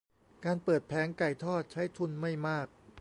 [0.45, 2.67] การเปิดแผงไก่ทอดใช้ทุนไม่มาก